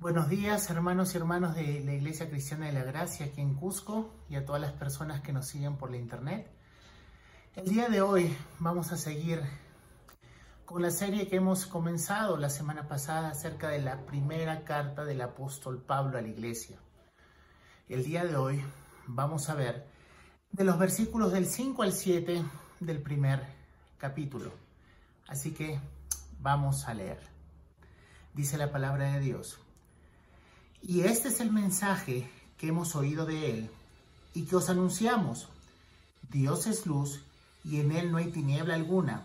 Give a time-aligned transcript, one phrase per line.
[0.00, 4.14] Buenos días hermanos y hermanas de la Iglesia Cristiana de la Gracia aquí en Cusco
[4.30, 6.50] y a todas las personas que nos siguen por la internet.
[7.54, 9.42] El día de hoy vamos a seguir
[10.64, 15.20] con la serie que hemos comenzado la semana pasada acerca de la primera carta del
[15.20, 16.78] apóstol Pablo a la iglesia.
[17.86, 18.64] El día de hoy
[19.06, 19.86] vamos a ver
[20.50, 22.42] de los versículos del 5 al 7
[22.80, 23.46] del primer
[23.98, 24.50] capítulo.
[25.28, 25.78] Así que
[26.38, 27.20] vamos a leer.
[28.32, 29.60] Dice la palabra de Dios.
[30.82, 33.70] Y este es el mensaje que hemos oído de Él
[34.34, 35.48] y que os anunciamos.
[36.30, 37.20] Dios es luz
[37.64, 39.24] y en Él no hay tiniebla alguna.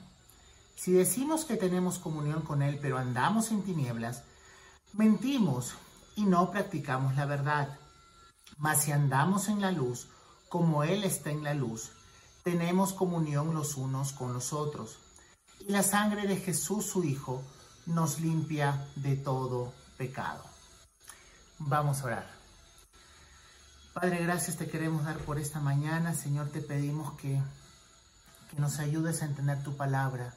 [0.76, 4.23] Si decimos que tenemos comunión con Él pero andamos en tinieblas,
[4.93, 5.73] mentimos
[6.15, 7.77] y no practicamos la verdad.
[8.57, 10.07] Mas si andamos en la luz,
[10.49, 11.91] como Él está en la luz,
[12.43, 14.98] tenemos comunión los unos con los otros.
[15.59, 17.41] Y la sangre de Jesús, su Hijo,
[17.85, 20.54] nos limpia de todo pecado.
[21.59, 22.27] Vamos a orar.
[23.93, 26.13] Padre, gracias te queremos dar por esta mañana.
[26.13, 27.41] Señor, te pedimos que,
[28.51, 30.34] que nos ayudes a entender tu palabra,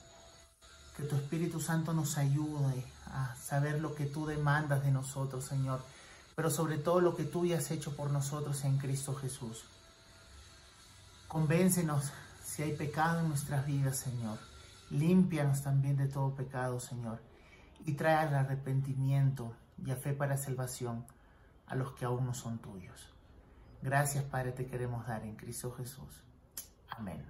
[0.96, 5.82] que tu Espíritu Santo nos ayude a saber lo que tú demandas de nosotros, Señor,
[6.36, 9.64] pero sobre todo lo que tú ya has hecho por nosotros en Cristo Jesús.
[11.26, 12.12] Convéncenos
[12.44, 14.38] si hay pecado en nuestras vidas, Señor.
[14.90, 17.20] Límpianos también de todo pecado, Señor,
[17.84, 19.52] y trae al arrepentimiento
[19.84, 21.06] y a fe para salvación
[21.66, 23.12] a los que aún no son tuyos.
[23.82, 26.22] Gracias, Padre, te queremos dar en Cristo Jesús.
[26.90, 27.24] Amén.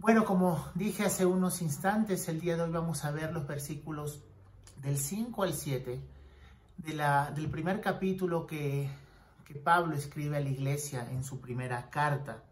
[0.00, 4.22] Bueno, como dije hace unos instantes, el día de hoy vamos a ver los versículos
[4.80, 6.00] del 5 al 7
[6.76, 8.88] de la, del primer capítulo que,
[9.44, 12.44] que Pablo escribe a la iglesia en su primera carta.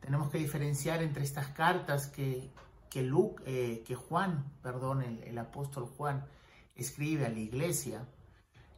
[0.00, 2.50] Tenemos que diferenciar entre estas cartas que,
[2.88, 6.26] que, Luke, eh, que Juan, perdón, el, el apóstol Juan,
[6.74, 8.06] escribe a la iglesia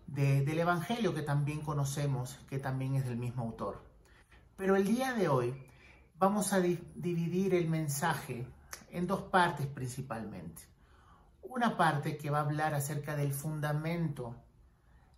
[0.06, 3.82] del Evangelio que también conocemos, que también es del mismo autor.
[4.56, 5.54] Pero el día de hoy
[6.18, 8.46] vamos a dividir el mensaje
[8.90, 10.62] en dos partes principalmente.
[11.42, 14.36] Una parte que va a hablar acerca del fundamento,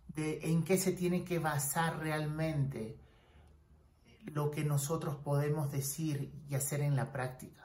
[0.07, 2.97] de en qué se tiene que basar realmente
[4.25, 7.64] lo que nosotros podemos decir y hacer en la práctica.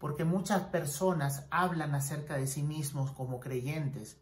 [0.00, 4.16] Porque muchas personas hablan acerca de sí mismos como creyentes,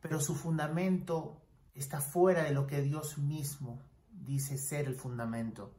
[0.00, 1.42] pero su fundamento
[1.74, 5.74] está fuera de lo que Dios mismo dice ser el fundamento.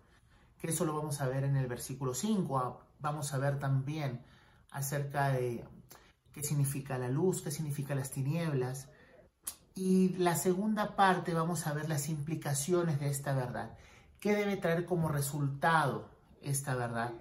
[0.60, 2.60] Que eso lo vamos a ver en el versículo 5.
[2.60, 4.22] Ah, vamos a ver también
[4.72, 5.64] acerca de
[6.34, 8.90] qué significa la luz, qué significa las tinieblas.
[9.74, 13.78] Y la segunda parte vamos a ver las implicaciones de esta verdad.
[14.20, 16.10] ¿Qué debe traer como resultado
[16.42, 17.14] esta verdad?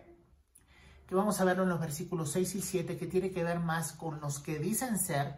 [1.08, 3.92] Que vamos a verlo en los versículos 6 y 7, que tiene que ver más
[3.92, 5.36] con los que dicen ser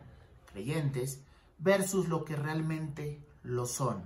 [0.53, 1.22] creyentes
[1.58, 4.04] versus lo que realmente lo son.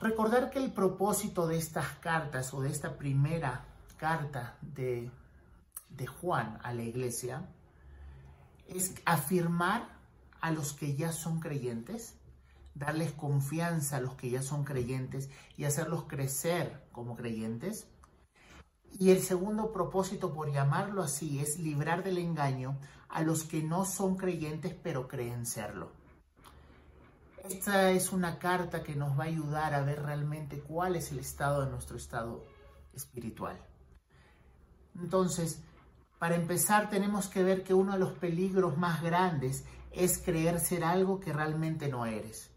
[0.00, 3.64] Recordar que el propósito de estas cartas o de esta primera
[3.96, 5.10] carta de,
[5.90, 7.48] de Juan a la iglesia
[8.68, 9.88] es afirmar
[10.40, 12.14] a los que ya son creyentes,
[12.74, 17.88] darles confianza a los que ya son creyentes y hacerlos crecer como creyentes.
[18.92, 22.78] Y el segundo propósito, por llamarlo así, es librar del engaño
[23.08, 25.90] a los que no son creyentes pero creen serlo.
[27.44, 31.18] Esta es una carta que nos va a ayudar a ver realmente cuál es el
[31.18, 32.44] estado de nuestro estado
[32.92, 33.58] espiritual.
[35.00, 35.62] Entonces,
[36.18, 40.84] para empezar, tenemos que ver que uno de los peligros más grandes es creer ser
[40.84, 42.50] algo que realmente no eres.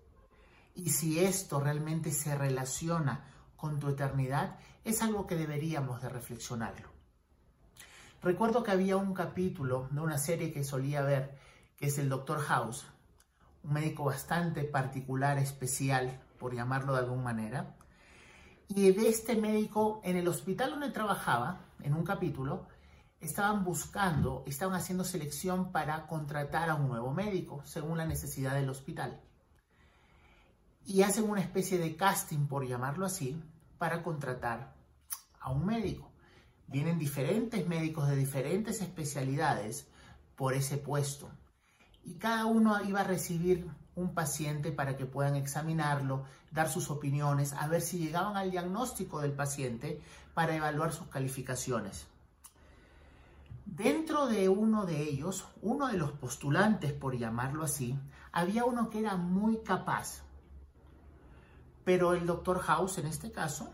[0.75, 3.25] Y si esto realmente se relaciona
[3.55, 6.89] con tu eternidad, es algo que deberíamos de reflexionarlo.
[8.21, 11.37] Recuerdo que había un capítulo de una serie que solía ver,
[11.77, 12.85] que es el Doctor House,
[13.63, 17.75] un médico bastante particular, especial, por llamarlo de alguna manera.
[18.67, 22.67] Y de este médico, en el hospital donde trabajaba, en un capítulo,
[23.19, 28.69] estaban buscando, estaban haciendo selección para contratar a un nuevo médico, según la necesidad del
[28.69, 29.19] hospital.
[30.85, 33.39] Y hacen una especie de casting, por llamarlo así,
[33.81, 34.75] para contratar
[35.39, 36.11] a un médico.
[36.67, 39.87] Vienen diferentes médicos de diferentes especialidades
[40.35, 41.31] por ese puesto
[42.03, 47.53] y cada uno iba a recibir un paciente para que puedan examinarlo, dar sus opiniones,
[47.53, 49.99] a ver si llegaban al diagnóstico del paciente
[50.35, 52.05] para evaluar sus calificaciones.
[53.65, 57.97] Dentro de uno de ellos, uno de los postulantes, por llamarlo así,
[58.31, 60.21] había uno que era muy capaz.
[61.83, 63.73] Pero el doctor House, en este caso,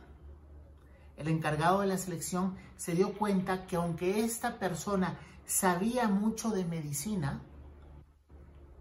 [1.17, 6.65] el encargado de la selección, se dio cuenta que aunque esta persona sabía mucho de
[6.65, 7.41] medicina,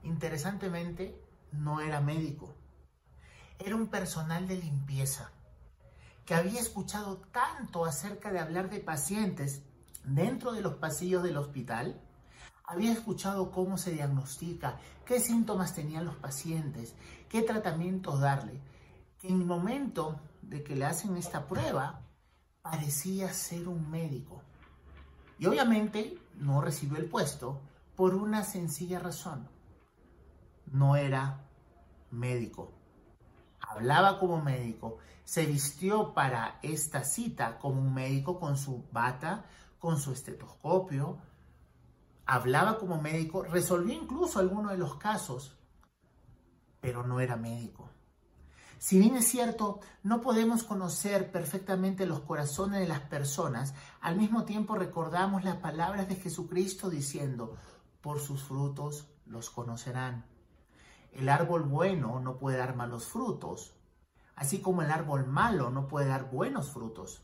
[0.02, 1.20] interesantemente,
[1.52, 2.54] no era médico.
[3.58, 5.30] Era un personal de limpieza
[6.26, 9.62] que había escuchado tanto acerca de hablar de pacientes
[10.04, 12.00] dentro de los pasillos del hospital.
[12.64, 16.94] Había escuchado cómo se diagnostica, qué síntomas tenían los pacientes,
[17.28, 18.60] qué tratamientos darle.
[19.28, 22.00] En el momento de que le hacen esta prueba,
[22.62, 24.40] parecía ser un médico.
[25.36, 27.60] Y obviamente no recibió el puesto
[27.96, 29.48] por una sencilla razón.
[30.66, 31.44] No era
[32.12, 32.70] médico.
[33.60, 34.98] Hablaba como médico.
[35.24, 39.44] Se vistió para esta cita como un médico con su bata,
[39.80, 41.18] con su estetoscopio.
[42.26, 43.42] Hablaba como médico.
[43.42, 45.58] Resolvió incluso algunos de los casos.
[46.80, 47.90] Pero no era médico.
[48.78, 54.44] Si bien es cierto, no podemos conocer perfectamente los corazones de las personas, al mismo
[54.44, 57.56] tiempo recordamos las palabras de Jesucristo diciendo,
[58.02, 60.26] por sus frutos los conocerán.
[61.12, 63.74] El árbol bueno no puede dar malos frutos,
[64.34, 67.22] así como el árbol malo no puede dar buenos frutos.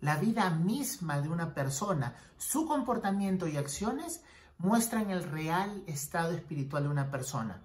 [0.00, 4.24] La vida misma de una persona, su comportamiento y acciones
[4.58, 7.62] muestran el real estado espiritual de una persona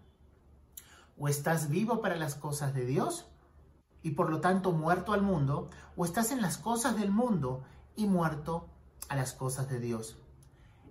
[1.17, 3.25] o estás vivo para las cosas de Dios
[4.03, 7.63] y por lo tanto muerto al mundo, o estás en las cosas del mundo
[7.95, 8.67] y muerto
[9.09, 10.17] a las cosas de Dios.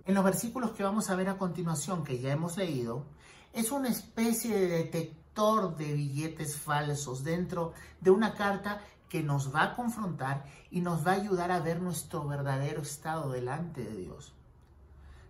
[0.05, 3.05] En los versículos que vamos a ver a continuación, que ya hemos leído,
[3.53, 9.63] es una especie de detector de billetes falsos dentro de una carta que nos va
[9.63, 14.36] a confrontar y nos va a ayudar a ver nuestro verdadero estado delante de Dios.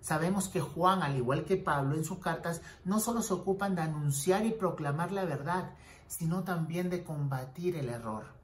[0.01, 3.81] Sabemos que Juan, al igual que Pablo en sus cartas, no solo se ocupan de
[3.81, 5.71] anunciar y proclamar la verdad,
[6.07, 8.37] sino también de combatir el error.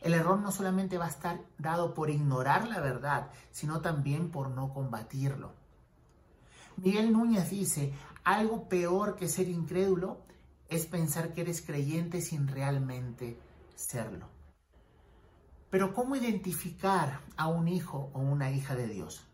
[0.00, 4.50] El error no solamente va a estar dado por ignorar la verdad, sino también por
[4.50, 5.52] no combatirlo.
[6.76, 7.92] Miguel Núñez dice,
[8.22, 10.18] algo peor que ser incrédulo
[10.68, 13.38] es pensar que eres creyente sin realmente
[13.74, 14.28] serlo.
[15.70, 19.27] Pero ¿cómo identificar a un hijo o una hija de Dios?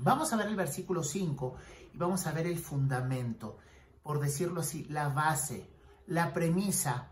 [0.00, 1.56] Vamos a ver el versículo 5
[1.92, 3.58] y vamos a ver el fundamento,
[4.02, 5.68] por decirlo así, la base,
[6.06, 7.08] la premisa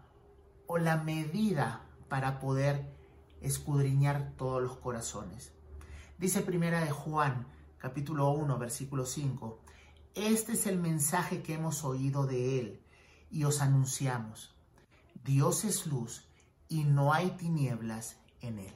[0.68, 2.94] o la medida para poder
[3.40, 5.52] escudriñar todos los corazones.
[6.18, 7.46] Dice primera de Juan,
[7.78, 9.60] capítulo 1, versículo 5,
[10.14, 12.80] este es el mensaje que hemos oído de él
[13.30, 14.54] y os anunciamos.
[15.24, 16.28] Dios es luz
[16.68, 18.74] y no hay tinieblas en él.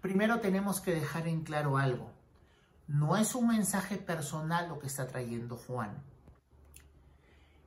[0.00, 2.10] Primero tenemos que dejar en claro algo.
[2.92, 6.04] No es un mensaje personal lo que está trayendo Juan.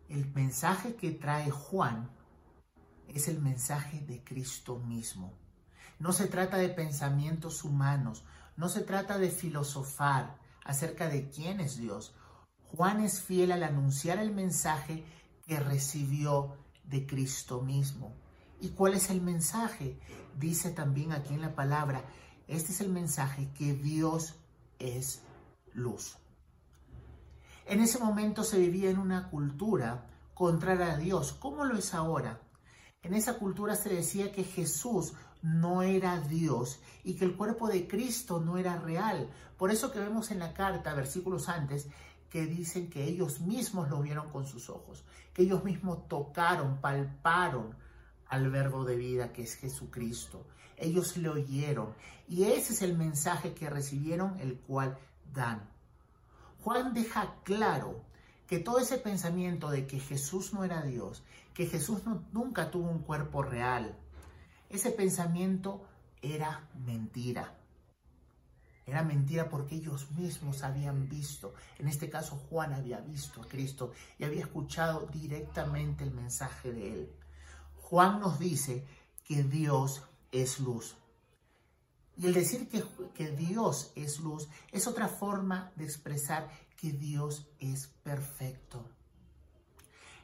[0.07, 2.12] El mensaje que trae Juan
[3.07, 5.33] es el mensaje de Cristo mismo.
[5.98, 8.24] No se trata de pensamientos humanos,
[8.56, 12.13] no se trata de filosofar acerca de quién es Dios.
[12.75, 15.04] Juan es fiel al anunciar el mensaje
[15.48, 18.13] que recibió de Cristo mismo.
[18.62, 20.00] ¿Y cuál es el mensaje?
[20.38, 22.06] Dice también aquí en la palabra,
[22.48, 24.36] este es el mensaje que Dios
[24.80, 25.22] es
[25.74, 26.18] luz.
[27.66, 32.42] En ese momento se vivía en una cultura contraria a Dios, ¿Cómo lo es ahora.
[33.01, 37.88] En esa cultura se decía que Jesús no era Dios y que el cuerpo de
[37.88, 39.30] Cristo no era real.
[39.57, 41.88] Por eso que vemos en la carta, versículos antes,
[42.30, 47.75] que dicen que ellos mismos lo vieron con sus ojos, que ellos mismos tocaron, palparon
[48.27, 50.48] al verbo de vida que es Jesucristo.
[50.77, 51.94] Ellos le oyeron
[52.27, 54.98] y ese es el mensaje que recibieron, el cual
[55.34, 55.70] dan.
[56.63, 58.01] Juan deja claro
[58.48, 62.01] que todo ese pensamiento de que Jesús no era Dios, que Jesús
[62.32, 63.98] nunca tuvo un cuerpo real,
[64.70, 65.86] ese pensamiento
[66.22, 67.55] era mentira.
[68.88, 73.94] Era mentira porque ellos mismos habían visto, en este caso Juan había visto a Cristo
[74.20, 77.13] y había escuchado directamente el mensaje de él.
[77.77, 78.86] Juan nos dice
[79.24, 80.96] que Dios es luz.
[82.17, 87.48] Y el decir que, que, Dios es luz es otra forma de expresar que Dios
[87.60, 88.89] es perfecto.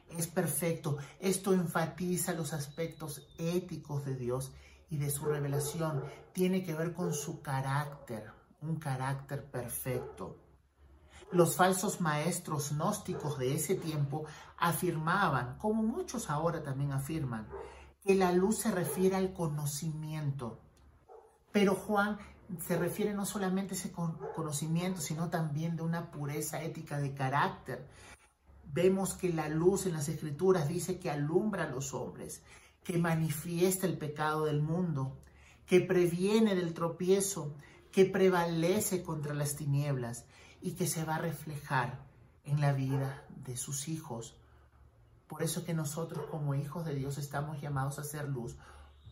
[0.08, 0.98] Es perfecto.
[1.20, 4.52] Esto enfatiza los aspectos éticos de Dios
[4.90, 6.04] y de su revelación.
[6.32, 8.30] Tiene que ver con su carácter,
[8.60, 10.38] un carácter perfecto.
[11.32, 14.26] Los falsos maestros gnósticos de ese tiempo
[14.58, 17.48] afirmaban, como muchos ahora también afirman,
[18.04, 20.58] que la luz se refiere al conocimiento.
[21.52, 22.18] Pero Juan
[22.60, 27.86] se refiere no solamente a ese conocimiento, sino también de una pureza ética de carácter.
[28.72, 32.42] Vemos que la luz en las escrituras dice que alumbra a los hombres,
[32.82, 35.16] que manifiesta el pecado del mundo,
[35.66, 37.54] que previene del tropiezo,
[37.92, 40.24] que prevalece contra las tinieblas
[40.60, 42.04] y que se va a reflejar
[42.44, 44.36] en la vida de sus hijos.
[45.28, 48.56] Por eso que nosotros como hijos de Dios estamos llamados a ser luz,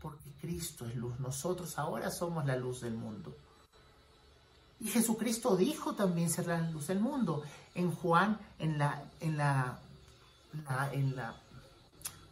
[0.00, 1.19] porque Cristo es luz.
[1.21, 3.37] Nosotros ahora somos la luz del mundo.
[4.81, 7.43] Y Jesucristo dijo también ser la luz del mundo.
[7.75, 9.79] En Juan, en la, en la,
[10.93, 11.35] en la,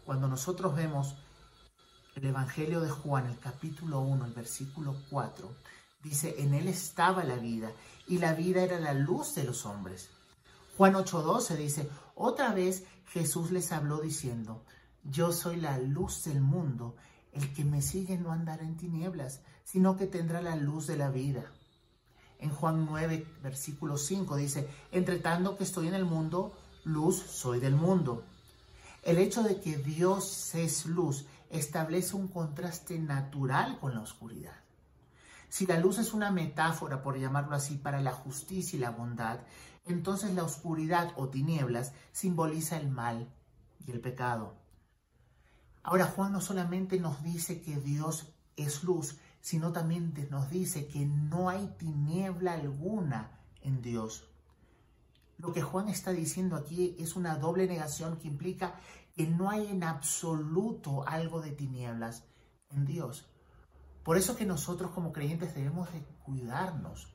[0.05, 1.15] cuando nosotros vemos
[2.15, 5.55] el Evangelio de Juan, el capítulo 1, el versículo 4,
[6.03, 7.71] dice, en él estaba la vida,
[8.07, 10.09] y la vida era la luz de los hombres.
[10.77, 14.65] Juan 8:12 dice, otra vez Jesús les habló diciendo,
[15.03, 16.97] yo soy la luz del mundo,
[17.33, 21.11] el que me sigue no andará en tinieblas, sino que tendrá la luz de la
[21.11, 21.51] vida.
[22.39, 27.61] En Juan 9, versículo 5 dice, entre tanto que estoy en el mundo, luz soy
[27.61, 28.25] del mundo.
[29.03, 34.57] El hecho de que Dios es luz establece un contraste natural con la oscuridad.
[35.49, 39.41] Si la luz es una metáfora, por llamarlo así, para la justicia y la bondad,
[39.87, 43.33] entonces la oscuridad o tinieblas simboliza el mal
[43.87, 44.55] y el pecado.
[45.83, 51.07] Ahora Juan no solamente nos dice que Dios es luz, sino también nos dice que
[51.07, 54.29] no hay tiniebla alguna en Dios.
[55.39, 58.75] Lo que Juan está diciendo aquí es una doble negación que implica
[59.15, 62.25] que no hay en absoluto algo de tinieblas
[62.71, 63.27] en Dios.
[64.09, 67.09] Por eso que nosotros como creyentes debemos de cuidarnos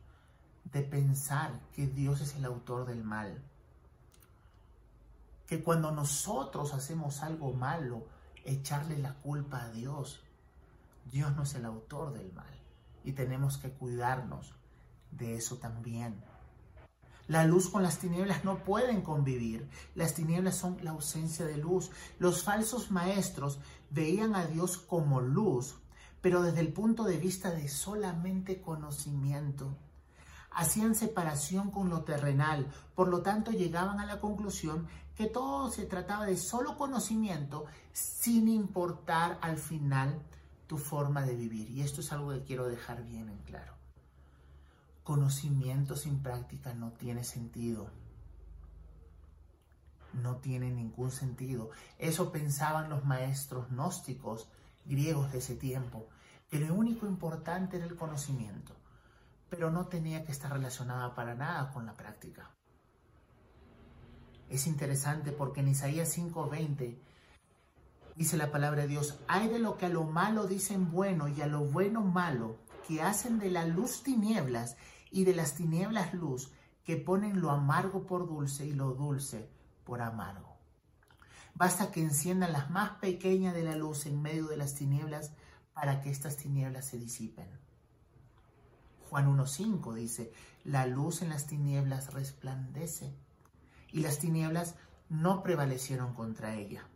[0.65, 3.43] de pensar que Dios es el autor del mal.
[5.47, 8.05] Que cuando nosotros hacemos algo malo,
[8.45, 10.21] echarle la culpa a Dios.
[11.11, 12.53] Dios no es el autor del mal
[13.03, 14.53] y tenemos que cuidarnos
[15.09, 16.23] de eso también.
[17.27, 19.67] La luz con las tinieblas no pueden convivir.
[19.95, 21.89] Las tinieblas son la ausencia de luz.
[22.19, 23.57] Los falsos maestros
[23.89, 25.73] veían a Dios como luz,
[26.23, 29.75] pero desde el punto de vista de solamente conocimiento.
[30.51, 34.87] Hacían separación con lo terrenal, por lo tanto llegaban a la conclusión
[35.17, 40.21] que todo se trataba de solo conocimiento sin importar al final
[40.65, 41.69] tu forma de vivir.
[41.69, 43.73] Y esto es algo que quiero dejar bien en claro.
[45.03, 47.89] Conocimiento sin práctica no tiene sentido.
[50.13, 51.71] No tiene ningún sentido.
[51.99, 54.47] Eso pensaban los maestros gnósticos
[54.85, 56.07] griegos de ese tiempo,
[56.53, 58.75] que lo único importante era el conocimiento,
[59.49, 62.51] pero no tenía que estar relacionada para nada con la práctica.
[64.51, 66.99] Es interesante porque en Isaías 5:20
[68.15, 71.41] dice la palabra de Dios, hay de lo que a lo malo dicen bueno y
[71.41, 72.57] a lo bueno malo,
[72.87, 74.77] que hacen de la luz tinieblas
[75.09, 76.51] y de las tinieblas luz,
[76.83, 79.49] que ponen lo amargo por dulce y lo dulce
[79.85, 80.55] por amargo.
[81.55, 85.31] Basta que enciendan las más pequeñas de la luz en medio de las tinieblas
[85.73, 87.47] para que estas tinieblas se disipen.
[89.09, 90.31] Juan 1.5 dice,
[90.63, 93.13] la luz en las tinieblas resplandece
[93.91, 94.75] y las tinieblas
[95.09, 96.87] no prevalecieron contra ella.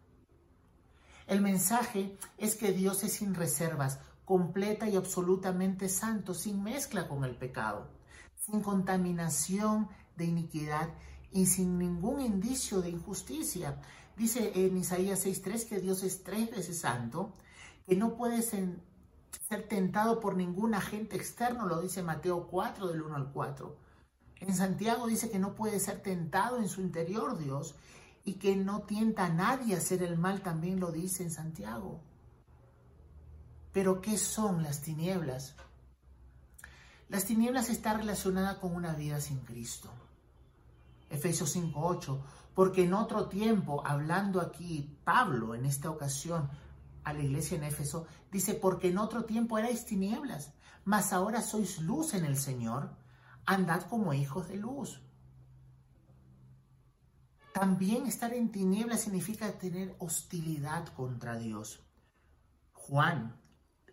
[1.28, 7.24] El mensaje es que Dios es sin reservas, completa y absolutamente santo, sin mezcla con
[7.24, 7.90] el pecado,
[8.36, 10.90] sin contaminación de iniquidad
[11.32, 13.80] y sin ningún indicio de injusticia.
[14.16, 17.34] Dice en Isaías 6.3 que Dios es tres veces santo,
[17.88, 18.82] que no puede ser
[19.70, 23.78] tentado por ningún agente externo, lo dice Mateo 4 del 1 al 4.
[24.42, 27.76] En Santiago dice que no puede ser tentado en su interior Dios
[28.26, 32.02] y que no tienta a nadie a hacer el mal, también lo dice en Santiago.
[33.72, 35.56] Pero ¿qué son las tinieblas?
[37.08, 39.90] Las tinieblas están relacionadas con una vida sin Cristo.
[41.10, 42.20] Efesios 5:8,
[42.54, 46.50] porque en otro tiempo, hablando aquí Pablo en esta ocasión
[47.08, 51.80] a la iglesia en Éfeso, dice, porque en otro tiempo erais tinieblas, mas ahora sois
[51.80, 52.96] luz en el Señor
[53.46, 55.02] andad como hijos de luz.
[57.54, 61.80] También estar en tinieblas significa tener hostilidad contra Dios.
[62.74, 63.36] Juan,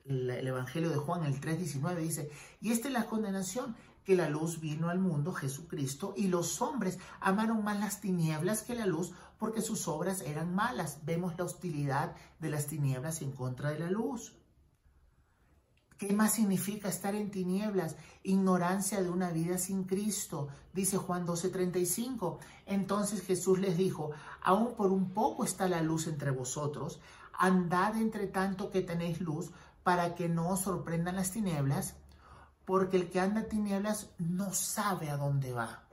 [0.04, 2.30] el, Evangelio de Juan, el 3.19 dice,
[2.60, 6.98] y esta es la condenación, que la luz vino al mundo, Jesucristo, y los hombres
[7.20, 9.12] amaron más las tinieblas que la luz
[9.44, 11.00] porque sus obras eran malas.
[11.04, 14.34] Vemos la hostilidad de las tinieblas en contra de la luz.
[15.98, 17.94] ¿Qué más significa estar en tinieblas?
[18.22, 22.38] Ignorancia de una vida sin Cristo, dice Juan 12:35.
[22.64, 26.98] Entonces Jesús les dijo, aún por un poco está la luz entre vosotros,
[27.34, 29.50] andad entre tanto que tenéis luz,
[29.82, 31.96] para que no os sorprendan las tinieblas,
[32.64, 35.83] porque el que anda en tinieblas no sabe a dónde va.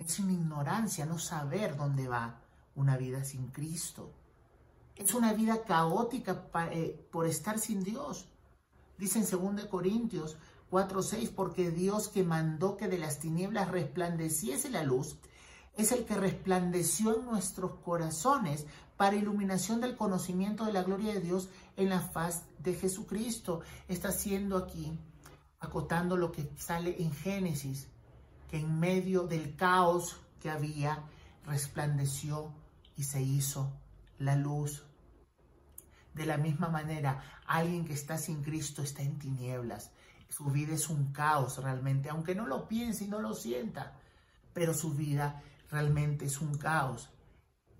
[0.00, 2.40] Es una ignorancia no saber dónde va
[2.74, 4.12] una vida sin Cristo.
[4.96, 7.84] Es una vida caótica eh, por estar sin
[8.98, 10.36] Dice en 2 Corintios
[10.70, 15.16] 4.6, porque Dios que mandó que de las tinieblas resplandeciese la luz,
[15.76, 18.66] es el que resplandeció en nuestros corazones
[18.96, 23.60] para iluminación del conocimiento de la gloria de Dios en la faz de Jesucristo.
[23.88, 24.98] Está haciendo aquí,
[25.58, 27.88] acotando lo que sale en Génesis,
[28.50, 31.04] que en medio del caos que había,
[31.46, 32.52] resplandeció
[32.96, 33.72] y se hizo
[34.18, 34.84] la luz.
[36.14, 39.92] De la misma manera, alguien que está sin Cristo está en tinieblas.
[40.28, 43.96] Su vida es un caos realmente, aunque no lo piense y no lo sienta,
[44.52, 47.08] pero su vida realmente es un caos.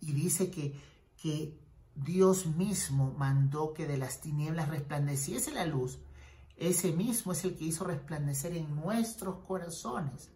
[0.00, 0.81] Y dice que
[1.21, 1.61] que
[1.95, 5.99] Dios mismo mandó que de las tinieblas resplandeciese la luz,
[6.57, 10.31] ese mismo es el que hizo resplandecer en nuestros corazones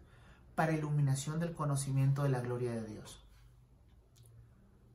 [0.55, 3.21] para iluminación del conocimiento de la gloria de Dios.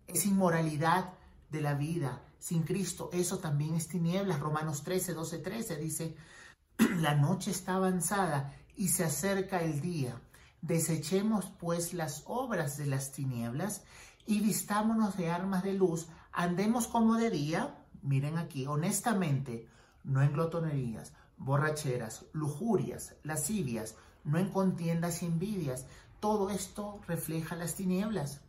[0.07, 1.13] Es inmoralidad
[1.51, 4.41] de la vida sin Cristo, eso también es tinieblas.
[4.41, 6.17] Romanos 13, 12, 13 dice,
[6.97, 10.21] la noche está avanzada y se acerca el día.
[10.63, 13.83] Desechemos pues las obras de las tinieblas
[14.27, 19.69] y vistámonos de armas de luz, andemos como de día, miren aquí, honestamente,
[20.05, 25.87] no en glotonerías, borracheras, lujurias, lascivias, no en contiendas y envidias.
[26.21, 28.41] Todo esto refleja las tinieblas.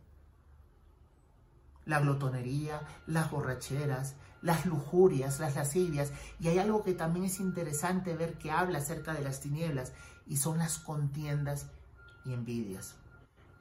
[1.84, 6.12] La glotonería, las borracheras, las lujurias, las lascivias.
[6.38, 9.92] Y hay algo que también es interesante ver que habla acerca de las tinieblas
[10.26, 11.66] y son las contiendas
[12.24, 12.94] y envidias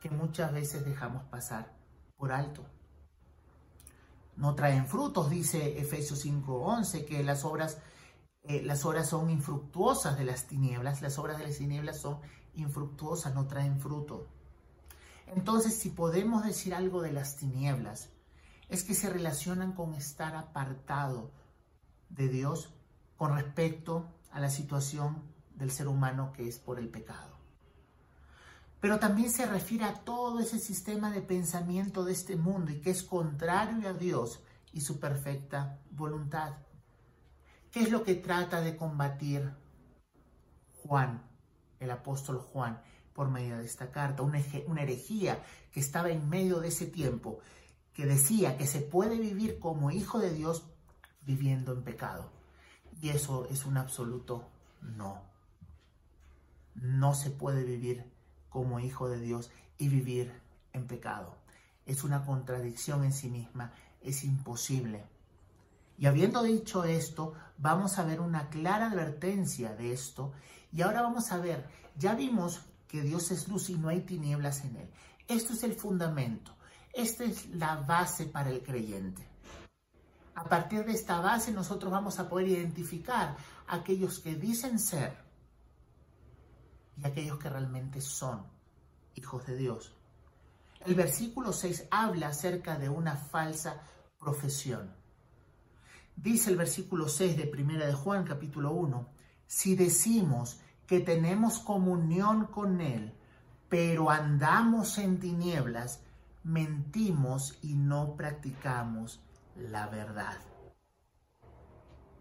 [0.02, 1.72] que muchas veces dejamos pasar
[2.18, 2.66] por alto.
[4.36, 7.78] No traen frutos, dice Efesios 5:11, que las obras,
[8.44, 12.20] eh, las obras son infructuosas de las tinieblas, las obras de las tinieblas son
[12.56, 14.28] infructuosas, no traen fruto.
[15.28, 18.10] Entonces, si podemos decir algo de las tinieblas,
[18.70, 21.32] es que se relacionan con estar apartado
[22.10, 22.74] de Dios
[23.18, 25.24] con respecto a la situación
[25.56, 27.32] del ser humano que es por el pecado
[28.82, 32.90] pero también se refiere a todo ese sistema de pensamiento de este mundo y que
[32.90, 34.42] es contrario a Dios
[34.74, 36.54] y su perfecta voluntad.
[37.72, 39.50] ¿Qué es lo que trata de combatir
[40.84, 41.24] Juan,
[41.80, 42.82] el apóstol Juan,
[43.14, 44.24] por medio de esta carta?
[44.24, 44.40] Una,
[44.82, 47.40] herejía que estaba en medio de ese tiempo,
[47.94, 50.66] que decía que se puede vivir como hijo de Dios
[51.22, 52.30] viviendo en pecado.
[53.02, 54.50] Y eso es un absoluto
[54.82, 55.22] no.
[56.76, 58.12] No se puede vivir
[58.50, 60.34] como hijo de Dios y vivir
[60.74, 61.38] en pecado.
[61.86, 65.06] Es una contradicción en sí misma, es imposible.
[66.02, 70.32] Y habiendo dicho esto, vamos a ver una clara advertencia de esto.
[70.74, 74.66] Y ahora vamos a ver, ya vimos que Dios es luz y no hay tinieblas
[74.66, 74.90] en él.
[75.28, 76.56] Esto es el fundamento,
[76.92, 79.22] esta es la base para el creyente.
[80.34, 83.38] A partir de esta base nosotros vamos a poder identificar
[83.68, 85.16] a aquellos que dicen ser
[86.98, 88.44] y aquellos que realmente son
[89.14, 89.94] hijos de Dios.
[90.84, 93.84] El versículo 6 habla acerca de una falsa
[94.18, 95.00] profesión.
[96.16, 99.08] Dice el versículo 6 de Primera de Juan capítulo 1,
[99.48, 103.14] si decimos que tenemos comunión con Él,
[103.70, 106.02] pero andamos en tinieblas,
[106.44, 109.22] mentimos y no practicamos
[109.56, 110.38] la verdad.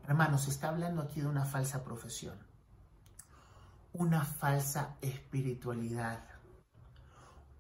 [0.07, 2.51] Hermanos, está hablando aquí de una falsa profesión
[3.93, 6.23] una falsa espiritualidad,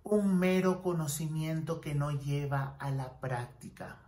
[0.05, 3.99] un mero conocimiento que no lleva a la práctica.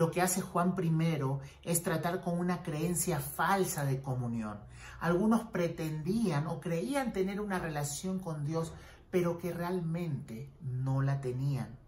[0.00, 1.20] Lo que hace Juan I
[1.62, 4.58] es tratar con una creencia falsa de comunión.
[4.98, 8.72] Algunos pretendían o creían tener una relación con Dios,
[9.10, 11.78] pero que realmente no la tenían.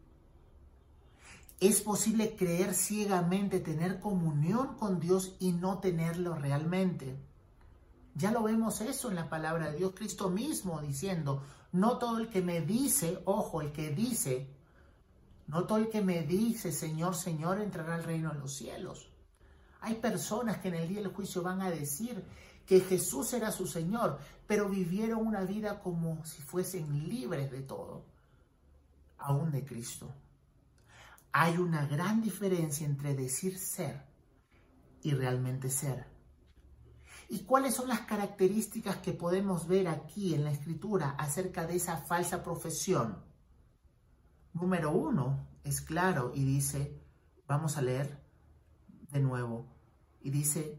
[1.59, 7.16] Es posible creer ciegamente, tener comunión con Dios y no tenerlo realmente.
[8.14, 12.29] Ya lo vemos eso en la palabra de Dios, Cristo mismo diciendo, no todo el
[12.29, 14.51] que me dice, ojo, el que dice,
[15.46, 19.11] no todo el que me dice, Señor, Señor, entrará al reino de los cielos.
[19.81, 22.24] Hay personas que en el día del juicio van a decir
[22.66, 28.05] que Jesús era su Señor, pero vivieron una vida como si fuesen libres de todo,
[29.18, 30.14] aún de Cristo.
[31.33, 34.05] Hay una gran diferencia entre decir ser
[35.02, 36.07] y realmente ser.
[37.28, 41.96] ¿Y cuáles son las características que podemos ver aquí en la escritura acerca de esa
[41.96, 43.32] falsa profesión?
[44.55, 47.01] Número uno, es claro y dice,
[47.47, 48.21] vamos a leer
[49.11, 49.67] de nuevo,
[50.23, 50.79] y dice,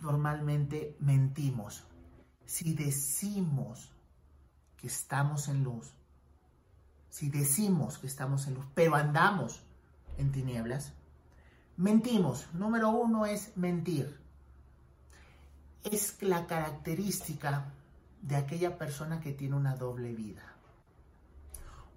[0.00, 1.84] normalmente mentimos.
[2.44, 3.90] Si decimos
[4.76, 5.92] que estamos en luz,
[7.08, 9.62] si decimos que estamos en luz, pero andamos
[10.18, 10.92] en tinieblas,
[11.76, 12.46] mentimos.
[12.52, 14.18] Número uno es mentir.
[15.82, 17.72] es la característica
[18.20, 20.42] de aquella persona que tiene una doble vida,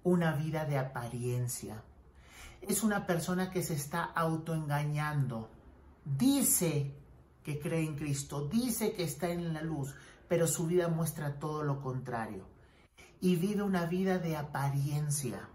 [0.04, 1.82] una vida de apariencia.
[2.60, 5.50] Es una persona que se está autoengañando.
[6.04, 6.94] Dice
[7.42, 9.94] que cree en Cristo, dice que está en la luz,
[10.28, 12.46] pero su vida muestra todo lo contrario.
[13.20, 15.48] Y vive una vida de apariencia.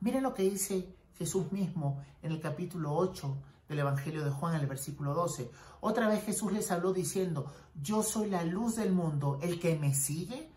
[0.00, 3.36] Miren lo que dice Jesús mismo en el capítulo 8
[3.68, 5.50] del Evangelio de Juan, el versículo 12.
[5.80, 9.94] Otra vez Jesús les habló diciendo, yo soy la luz del mundo, el que me
[9.94, 10.50] sigue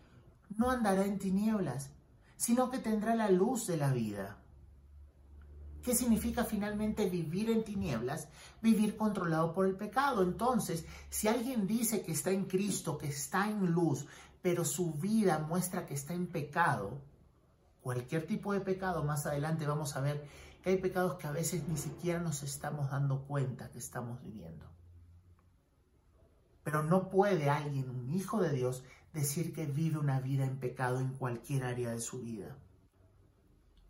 [0.56, 1.90] no andará en tinieblas,
[2.44, 4.36] sino que tendrá la luz de la vida.
[5.82, 8.28] ¿Qué significa finalmente vivir en tinieblas?
[8.60, 10.22] Vivir controlado por el pecado.
[10.22, 14.06] Entonces, si alguien dice que está en Cristo, que está en luz,
[14.42, 17.00] pero su vida muestra que está en pecado,
[17.80, 20.28] cualquier tipo de pecado, más adelante vamos a ver
[20.62, 24.66] que hay pecados que a veces ni siquiera nos estamos dando cuenta que estamos viviendo.
[26.62, 30.98] Pero no puede alguien, un hijo de Dios, decir que vive una vida en pecado
[30.98, 32.56] en cualquier área de su vida.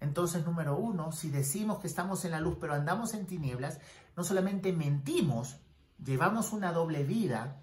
[0.01, 3.81] Entonces, número uno, si decimos que estamos en la luz pero andamos en tinieblas,
[4.17, 5.57] no solamente mentimos,
[6.05, 7.63] llevamos una doble vida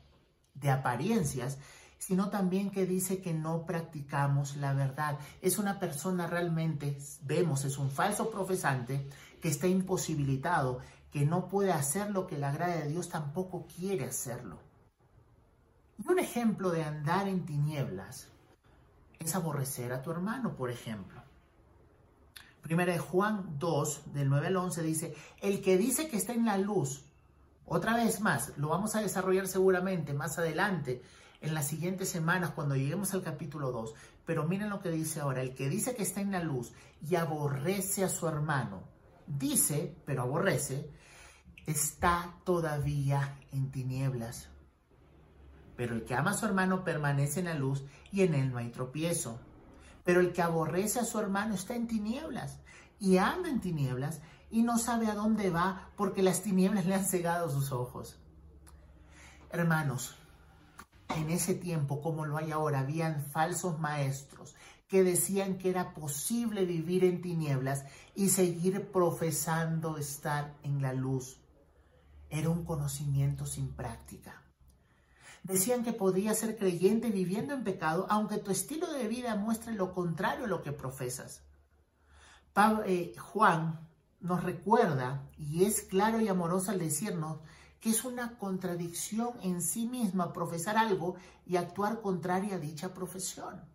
[0.55, 1.59] de apariencias,
[1.99, 5.19] sino también que dice que no practicamos la verdad.
[5.39, 9.07] Es una persona realmente, vemos, es un falso profesante
[9.39, 10.79] que está imposibilitado,
[11.11, 14.70] que no puede hacer lo que la gracia de Dios tampoco quiere hacerlo.
[16.03, 18.27] Y un ejemplo de andar en tinieblas
[19.19, 21.21] es aborrecer a tu hermano, por ejemplo.
[22.61, 26.45] Primera de Juan 2, del 9 al 11, dice, el que dice que está en
[26.45, 27.05] la luz,
[27.65, 31.01] otra vez más, lo vamos a desarrollar seguramente más adelante,
[31.41, 33.93] en las siguientes semanas cuando lleguemos al capítulo 2.
[34.25, 36.71] Pero miren lo que dice ahora, el que dice que está en la luz
[37.07, 38.83] y aborrece a su hermano,
[39.25, 40.89] dice, pero aborrece,
[41.65, 44.50] está todavía en tinieblas.
[45.81, 48.59] Pero el que ama a su hermano permanece en la luz y en él no
[48.59, 49.39] hay tropiezo.
[50.03, 52.59] Pero el que aborrece a su hermano está en tinieblas
[52.99, 57.03] y anda en tinieblas y no sabe a dónde va porque las tinieblas le han
[57.03, 58.19] cegado sus ojos.
[59.49, 60.15] Hermanos,
[61.15, 64.53] en ese tiempo, como lo hay ahora, habían falsos maestros
[64.87, 71.39] que decían que era posible vivir en tinieblas y seguir profesando estar en la luz.
[72.29, 74.43] Era un conocimiento sin práctica.
[75.43, 79.93] Decían que podías ser creyente viviendo en pecado, aunque tu estilo de vida muestre lo
[79.93, 81.43] contrario a lo que profesas.
[82.85, 83.87] Eh, Juan
[84.19, 87.39] nos recuerda, y es claro y amoroso al decirnos,
[87.79, 93.65] que es una contradicción en sí misma profesar algo y actuar contraria a dicha profesión.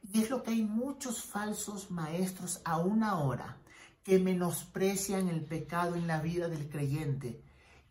[0.00, 3.58] Y es lo que hay muchos falsos maestros aún ahora
[4.02, 7.43] que menosprecian el pecado en la vida del creyente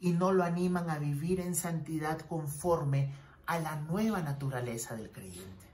[0.04, 3.14] y no lo animan a vivir en santidad conforme
[3.46, 5.66] a la nueva naturaleza del creyente.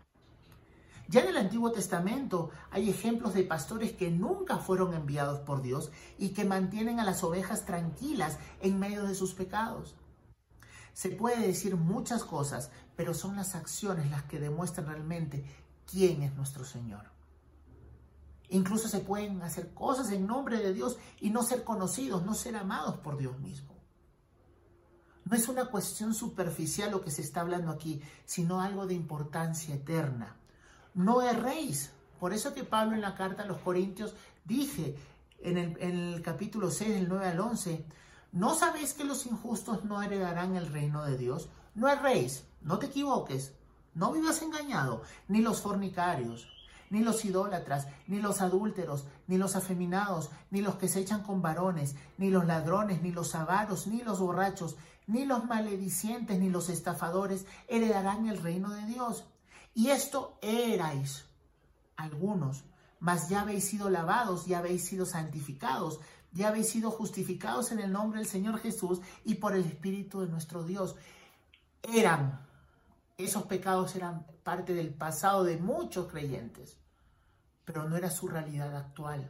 [1.08, 5.92] Ya en el Antiguo Testamento hay ejemplos de pastores que nunca fueron enviados por Dios
[6.20, 9.96] y que mantienen a las ovejas tranquilas en medio de sus pecados.
[10.94, 15.44] Se puede decir muchas cosas, pero son las acciones las que demuestran realmente
[15.90, 17.06] quién es nuestro Señor.
[18.50, 22.58] Incluso se pueden hacer cosas en nombre de Dios y no ser conocidos, no ser
[22.58, 23.79] amados por Dios mismo.
[25.30, 29.76] No es una cuestión superficial lo que se está hablando aquí, sino algo de importancia
[29.76, 30.36] eterna
[30.94, 31.92] no erréis.
[32.20, 34.14] Por eso que Pablo en la carta a los Corintios
[34.44, 34.96] dije
[35.42, 37.86] en el, capítulo 6, del 9 al 11,
[38.34, 41.48] ¿no sabéis que los injustos no heredarán el reino de Dios?
[41.76, 43.54] No erréis, no te equivoques,
[43.96, 46.50] no vivas engañado, ni los fornicarios,
[46.90, 51.42] ni los idólatras, ni los adúlteros, ni los afeminados, ni los que se echan con
[51.42, 54.76] varones, ni los ladrones, ni los avaros, ni los borrachos,
[55.10, 59.26] ni los maledicientes, ni los estafadores heredarán el reino de Dios.
[59.74, 61.26] Y esto erais
[61.96, 62.64] algunos,
[63.00, 66.00] mas ya habéis sido lavados, ya habéis sido santificados,
[66.32, 70.28] ya habéis sido justificados en el nombre del Señor Jesús y por el Espíritu de
[70.28, 70.96] nuestro Dios.
[71.82, 72.46] Eran,
[73.18, 76.78] esos pecados eran parte del pasado de muchos creyentes,
[77.66, 79.28] pero no era su realidad actual.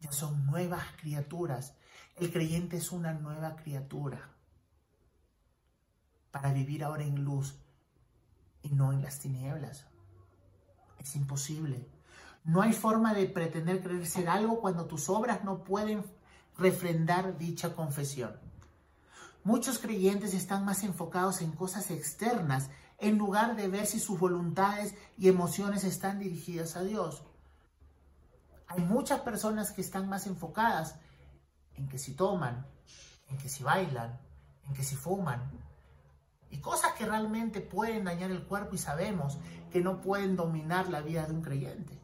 [0.00, 1.74] Ya son nuevas criaturas.
[2.16, 4.30] El creyente es una nueva criatura
[6.30, 7.54] para vivir ahora en luz
[8.62, 9.86] y no en las tinieblas.
[10.98, 11.88] Es imposible.
[12.44, 16.04] No hay forma de pretender creer ser algo cuando tus obras no pueden
[16.56, 18.38] refrendar dicha confesión.
[19.44, 24.94] Muchos creyentes están más enfocados en cosas externas en lugar de ver si sus voluntades
[25.18, 27.22] y emociones están dirigidas a Dios.
[28.68, 30.96] Hay muchas personas que están más enfocadas
[31.74, 32.66] en que si toman,
[33.28, 34.18] en que si bailan,
[34.66, 35.50] en que si fuman,
[36.50, 39.38] y cosas que realmente pueden dañar el cuerpo y sabemos
[39.70, 41.98] que no pueden dominar la vida de un creyente.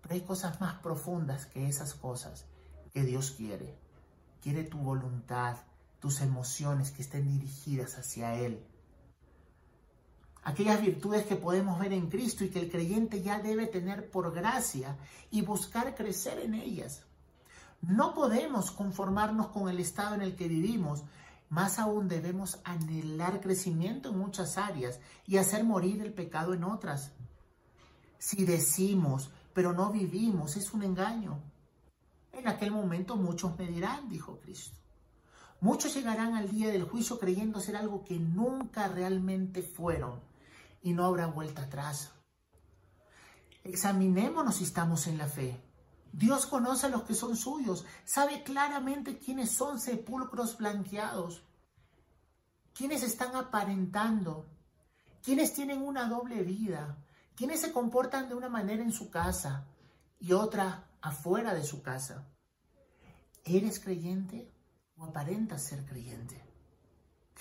[0.00, 2.46] Pero hay cosas más profundas que esas cosas
[2.92, 3.78] que Dios quiere.
[4.42, 5.56] Quiere tu voluntad,
[6.00, 8.66] tus emociones que estén dirigidas hacia Él.
[10.44, 14.34] Aquellas virtudes que podemos ver en Cristo y que el creyente ya debe tener por
[14.34, 14.96] gracia
[15.30, 17.04] y buscar crecer en ellas.
[17.80, 21.04] No podemos conformarnos con el estado en el que vivimos,
[21.48, 27.12] más aún debemos anhelar crecimiento en muchas áreas y hacer morir el pecado en otras.
[28.18, 31.38] Si decimos, pero no vivimos, es un engaño.
[32.32, 34.76] En aquel momento muchos me dirán, dijo Cristo.
[35.60, 40.31] Muchos llegarán al día del juicio creyendo ser algo que nunca realmente fueron
[40.82, 42.10] y no habrá vuelta atrás.
[43.64, 45.62] Examinémonos si estamos en la fe.
[46.12, 51.42] Dios conoce a los que son suyos, sabe claramente quiénes son sepulcros blanqueados,
[52.74, 54.46] quiénes están aparentando,
[55.22, 56.98] quiénes tienen una doble vida,
[57.34, 59.64] quiénes se comportan de una manera en su casa
[60.18, 62.28] y otra afuera de su casa.
[63.44, 64.52] ¿Eres creyente?
[65.02, 66.51] aparenta ser creyente.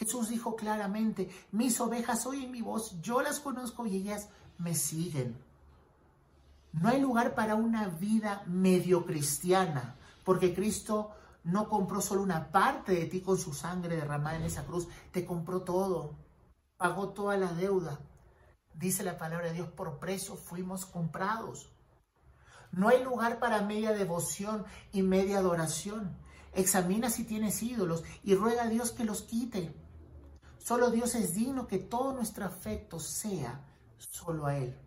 [0.01, 5.37] Jesús dijo claramente, mis ovejas oyen mi voz, yo las conozco y ellas me siguen.
[6.73, 11.11] No hay lugar para una vida medio cristiana, porque Cristo
[11.43, 15.23] no compró solo una parte de ti con su sangre derramada en esa cruz, te
[15.23, 16.15] compró todo,
[16.77, 17.99] pagó toda la deuda.
[18.73, 21.69] Dice la palabra de Dios, por precio fuimos comprados.
[22.71, 26.17] No hay lugar para media devoción y media adoración.
[26.53, 29.75] Examina si tienes ídolos y ruega a Dios que los quite.
[30.63, 33.65] Solo Dios es digno que todo nuestro afecto sea
[33.97, 34.77] solo a Él.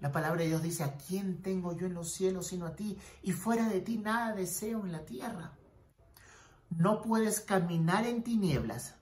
[0.00, 2.98] La palabra de Dios dice, ¿a quién tengo yo en los cielos sino a ti?
[3.22, 5.56] Y fuera de ti nada deseo en la tierra.
[6.68, 8.94] No puedes caminar en tinieblas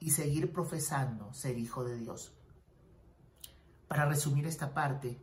[0.00, 2.32] y seguir profesando ser hijo de Dios.
[3.86, 5.22] Para resumir esta parte,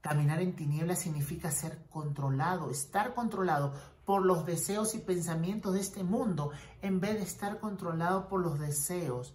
[0.00, 3.72] caminar en tinieblas significa ser controlado, estar controlado
[4.08, 8.58] por los deseos y pensamientos de este mundo en vez de estar controlado por los
[8.58, 9.34] deseos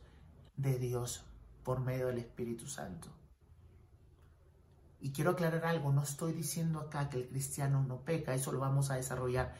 [0.57, 1.23] de Dios
[1.63, 3.07] por medio del Espíritu Santo.
[4.99, 8.57] Y quiero aclarar algo, no estoy diciendo acá que el cristiano no peca, eso lo
[8.57, 9.53] vamos a desarrollar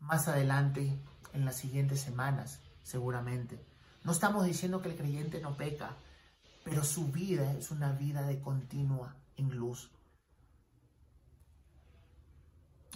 [0.00, 1.00] más adelante
[1.32, 3.64] en las siguientes semanas, seguramente.
[4.04, 5.96] No estamos diciendo que el creyente no peca,
[6.62, 9.90] pero su vida es una vida de continua en luz,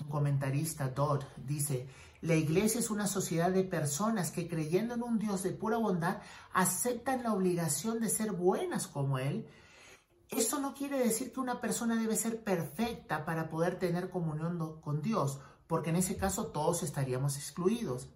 [0.00, 1.86] un comentarista, Dodd, dice,
[2.22, 6.18] la iglesia es una sociedad de personas que creyendo en un Dios de pura bondad
[6.52, 9.48] aceptan la obligación de ser buenas como Él.
[10.30, 15.02] Eso no quiere decir que una persona debe ser perfecta para poder tener comunión con
[15.02, 18.08] Dios, porque en ese caso todos estaríamos excluidos.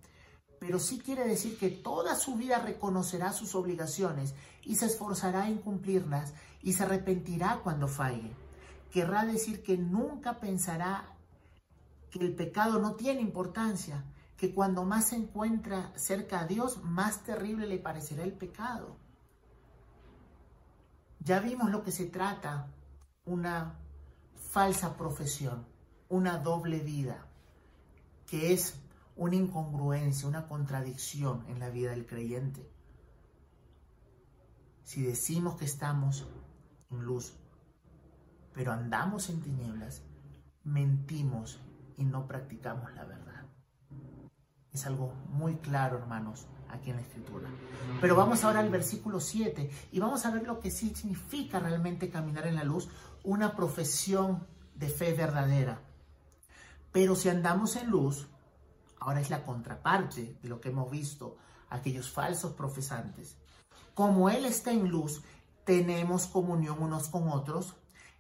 [0.61, 5.59] Pero sí quiere decir que toda su vida reconocerá sus obligaciones y se esforzará en
[5.59, 8.33] cumplirlas y se arrepentirá cuando falle.
[8.93, 11.16] Querrá decir que nunca pensará
[12.11, 14.05] que el pecado no tiene importancia,
[14.37, 18.97] que cuando más se encuentra cerca a Dios, más terrible le parecerá el pecado.
[21.21, 22.69] Ya vimos lo que se trata,
[23.25, 23.79] una
[24.35, 25.67] falsa profesión,
[26.09, 27.27] una doble vida,
[28.27, 28.79] que es
[29.17, 32.71] una incongruencia, una contradicción en la vida del creyente.
[34.85, 36.27] Si decimos que estamos
[36.91, 37.35] en luz,
[38.53, 40.03] pero andamos en tinieblas,
[40.63, 41.61] mentimos
[41.97, 43.45] y no practicamos la verdad.
[44.73, 47.49] Es algo muy claro, hermanos, aquí en la escritura.
[48.01, 52.11] Pero vamos ahora al versículo 7 y vamos a ver lo que sí significa realmente
[52.11, 52.89] caminar en la luz,
[53.25, 55.81] una profesión de fe verdadera.
[56.93, 58.29] Pero si andamos en luz,
[59.01, 61.39] ahora es la contraparte de lo que hemos visto,
[61.71, 63.37] aquellos falsos profesantes.
[63.95, 65.23] Como Él está en luz,
[65.65, 67.75] tenemos comunión unos con otros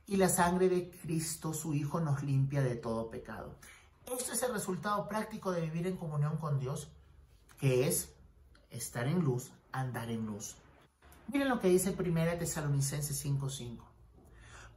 [0.07, 3.57] y la sangre de Cristo, su Hijo, nos limpia de todo pecado.
[4.07, 6.88] Esto es el resultado práctico de vivir en comunión con Dios,
[7.59, 8.14] que es
[8.71, 10.57] estar en luz, andar en luz.
[11.29, 13.85] Miren lo que dice 1 Tesalonicenses 5:5.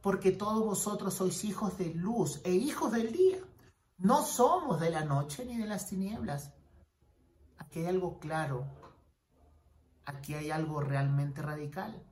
[0.02, 3.38] Porque todos vosotros sois hijos de luz e hijos del día.
[3.98, 6.52] No somos de la noche ni de las tinieblas.
[7.58, 8.66] Aquí hay algo claro.
[10.06, 12.02] Aquí hay algo realmente radical.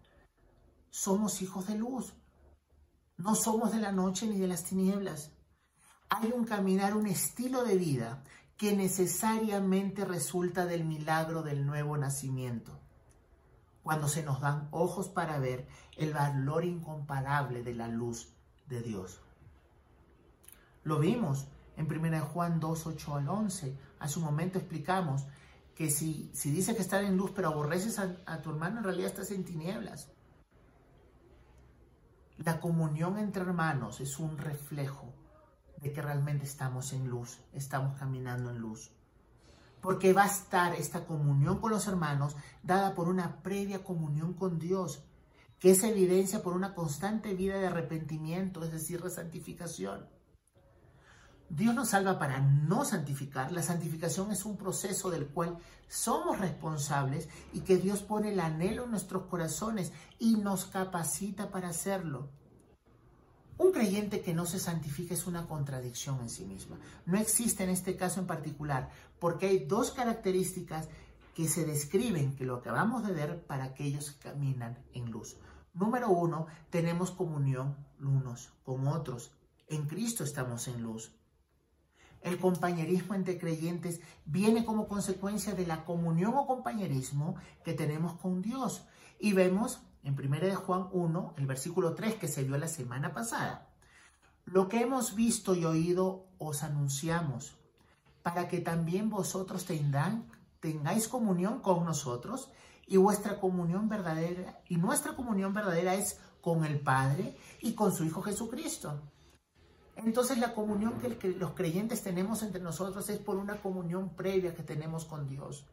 [0.91, 2.13] Somos hijos de luz.
[3.19, 5.33] No somos de la noche ni de las tinieblas.
[6.09, 8.23] Hay un caminar, un estilo de vida
[8.57, 12.79] que necesariamente resulta del milagro del nuevo nacimiento.
[13.83, 18.29] Cuando se nos dan ojos para ver el valor incomparable de la luz
[18.69, 19.21] de Dios.
[20.85, 23.77] Lo vimos en 1 Juan 2, 8 al 11.
[23.99, 25.25] A su momento explicamos
[25.75, 28.85] que si, si dices que estás en luz pero aborreces a, a tu hermano, en
[28.85, 30.09] realidad estás en tinieblas.
[32.39, 35.13] La comunión entre hermanos es un reflejo
[35.81, 38.93] de que realmente estamos en luz, estamos caminando en luz.
[39.81, 44.61] Porque va a estar esta comunión con los hermanos dada por una previa comunión con
[44.61, 45.03] Dios,
[45.59, 50.07] que es evidencia por una constante vida de arrepentimiento, es decir, de santificación.
[51.51, 53.53] Dios nos salva para no santificar.
[53.53, 55.59] La santificación es un proceso del cual
[55.89, 61.69] somos responsables y que Dios pone el anhelo en nuestros corazones y nos capacita para
[61.69, 62.29] hacerlo.
[63.57, 66.79] Un creyente que no se santifica es una contradicción en sí misma.
[67.07, 70.89] No existe en este caso en particular, porque hay dos características
[71.35, 75.37] que se describen, que lo acabamos de ver, para aquellos que caminan en luz.
[75.75, 79.33] Número uno, tenemos comunión unos con otros.
[79.67, 81.18] En Cristo estamos en luz.
[82.23, 88.43] El compañerismo entre creyentes viene como consecuencia de la comunión o compañerismo que tenemos con
[88.43, 88.85] Dios.
[89.21, 93.13] Y vemos en 1 de Juan 1, el versículo 3 que se vio la semana
[93.13, 93.69] pasada.
[94.45, 97.57] Lo que hemos visto y oído os anunciamos,
[98.23, 102.51] para que también vosotros tengáis comunión con nosotros
[102.87, 108.05] y vuestra comunión verdadera y nuestra comunión verdadera es con el Padre y con su
[108.05, 109.03] Hijo Jesucristo.
[110.05, 114.63] Entonces la comunión que los creyentes tenemos entre nosotros es por una comunión previa que
[114.63, 115.67] tenemos con Dios.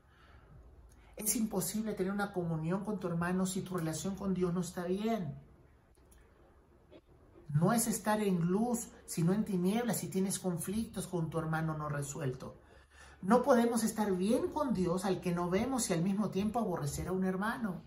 [1.15, 4.85] Es imposible tener una comunión con tu hermano si tu relación con Dios no está
[4.85, 5.35] bien.
[7.49, 11.88] No es estar en luz, sino en tinieblas si tienes conflictos con tu hermano no
[11.88, 12.57] resuelto.
[13.21, 17.07] No podemos estar bien con Dios al que no vemos y al mismo tiempo aborrecer
[17.07, 17.83] a un hermano.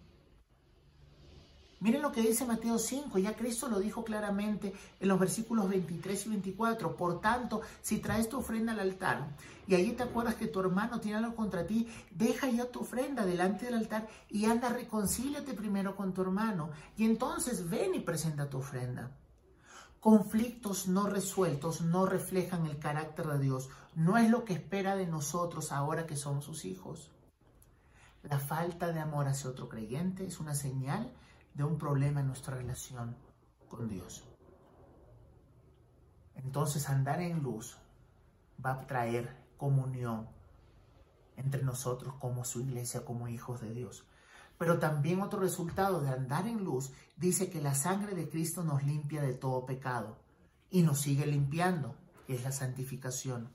[1.81, 6.27] Miren lo que dice Mateo 5, ya Cristo lo dijo claramente en los versículos 23
[6.27, 6.97] y 24.
[6.97, 9.29] Por tanto, si traes tu ofrenda al altar
[9.69, 13.25] y allí te acuerdas que tu hermano tiene algo contra ti, deja ya tu ofrenda
[13.25, 18.51] delante del altar y anda, reconcíliate primero con tu hermano y entonces ven y presenta
[18.51, 19.13] tu ofrenda.
[20.01, 25.07] Conflictos no resueltos no reflejan el carácter de Dios, no es lo que espera de
[25.07, 27.11] nosotros ahora que somos sus hijos.
[28.25, 31.13] La falta de amor hacia otro creyente es una señal
[31.59, 33.17] de un problema en nuestra relación
[33.69, 34.23] con Dios.
[36.37, 37.77] Entonces andar en luz
[38.65, 40.29] va a traer comunión
[41.37, 44.05] entre nosotros como su iglesia, como hijos de Dios.
[44.57, 48.85] Pero también otro resultado de andar en luz dice que la sangre de Cristo nos
[48.85, 50.17] limpia de todo pecado
[50.71, 51.97] y nos sigue limpiando,
[52.29, 53.51] que es la santificación.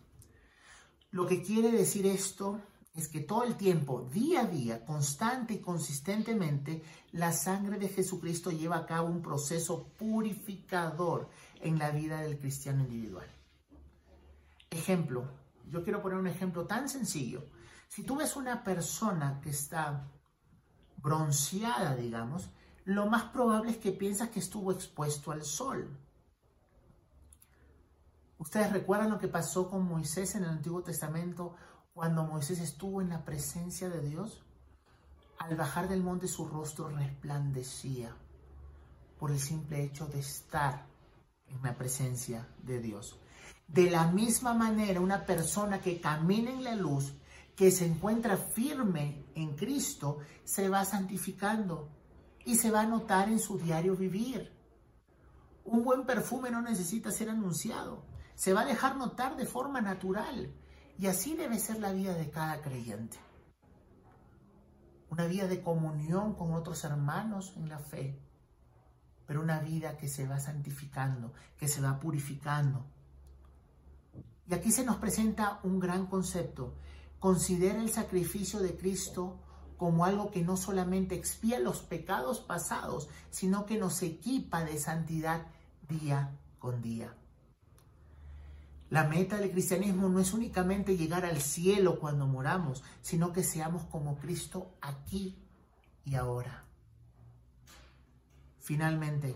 [1.09, 2.59] Lo que quiere decir esto
[2.93, 8.51] es que todo el tiempo, día a día, constante y consistentemente, la sangre de Jesucristo
[8.51, 11.29] lleva a cabo un proceso purificador
[11.59, 13.27] en la vida del cristiano individual.
[14.69, 15.27] Ejemplo,
[15.69, 17.45] yo quiero poner un ejemplo tan sencillo.
[17.87, 20.07] Si tú ves una persona que está
[20.97, 22.51] bronceada, digamos,
[22.85, 25.97] lo más probable es que piensas que estuvo expuesto al sol.
[28.37, 31.55] Ustedes recuerdan lo que pasó con Moisés en el Antiguo Testamento
[31.93, 34.41] cuando Moisés estuvo en la presencia de Dios,
[35.37, 38.15] al bajar del monte su rostro resplandecía
[39.19, 40.87] por el simple hecho de estar
[41.47, 43.19] en la presencia de Dios.
[43.67, 47.13] De la misma manera, una persona que camina en la luz,
[47.55, 51.89] que se encuentra firme en Cristo, se va santificando
[52.43, 54.51] y se va a notar en su diario vivir.
[55.65, 58.03] Un buen perfume no necesita ser anunciado,
[58.35, 60.53] se va a dejar notar de forma natural
[60.97, 63.17] y así debe ser la vida de cada creyente.
[65.09, 68.19] Una vida de comunión con otros hermanos en la fe,
[69.25, 72.85] pero una vida que se va santificando, que se va purificando.
[74.47, 76.75] Y aquí se nos presenta un gran concepto.
[77.19, 79.39] Considera el sacrificio de Cristo
[79.77, 85.47] como algo que no solamente expía los pecados pasados, sino que nos equipa de santidad
[85.87, 87.13] día con día.
[88.93, 93.81] La meta del cristianismo no es únicamente llegar al cielo cuando moramos, sino que seamos
[93.85, 95.35] como Cristo aquí
[96.05, 96.63] y ahora.
[98.59, 99.35] Finalmente,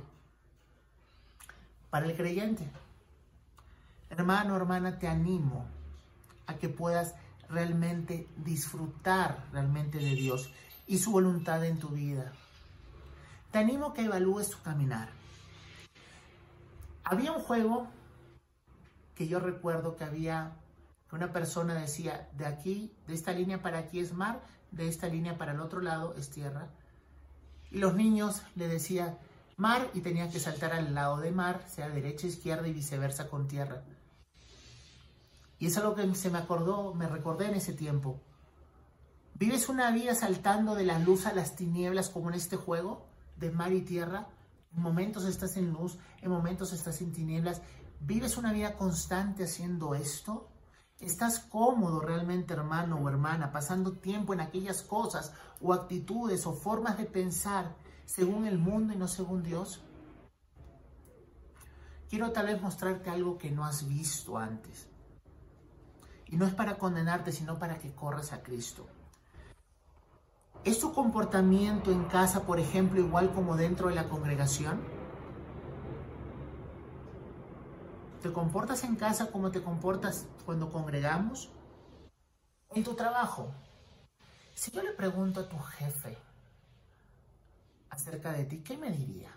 [1.90, 2.70] para el creyente,
[4.12, 5.66] hermano, hermana, te animo
[6.46, 7.16] a que puedas
[7.50, 10.52] realmente disfrutar realmente de Dios
[10.86, 12.32] y su voluntad en tu vida.
[13.52, 15.10] Te animo a que evalúes tu caminar.
[17.04, 17.88] Había un juego
[19.18, 20.54] que yo recuerdo que había,
[21.12, 25.38] una persona decía, de aquí, de esta línea para aquí es mar, de esta línea
[25.38, 26.68] para el otro lado es tierra.
[27.72, 29.18] Y los niños le decían
[29.56, 33.48] mar y tenía que saltar al lado de mar, sea derecha, izquierda y viceversa con
[33.48, 33.82] tierra.
[35.58, 38.22] Y es lo que se me acordó, me recordé en ese tiempo.
[39.34, 43.50] ¿Vives una vida saltando de la luz a las tinieblas como en este juego de
[43.50, 44.28] mar y tierra?
[44.76, 47.62] En momentos estás en luz, en momentos estás en tinieblas.
[48.00, 50.50] ¿Vives una vida constante haciendo esto?
[51.00, 56.98] ¿Estás cómodo realmente, hermano o hermana, pasando tiempo en aquellas cosas o actitudes o formas
[56.98, 57.76] de pensar
[58.06, 59.84] según el mundo y no según Dios?
[62.10, 64.88] Quiero tal vez mostrarte algo que no has visto antes.
[66.28, 68.88] Y no es para condenarte, sino para que corras a Cristo.
[70.64, 74.82] ¿Es tu comportamiento en casa, por ejemplo, igual como dentro de la congregación?
[78.28, 81.50] ¿Te comportas en casa como te comportas cuando congregamos?
[82.72, 83.54] En tu trabajo.
[84.54, 86.18] Si yo le pregunto a tu jefe
[87.90, 89.34] acerca de ti, ¿qué me diría?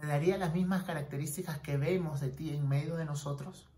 [0.00, 3.68] ¿Me daría las mismas características que vemos de ti en medio de nosotros?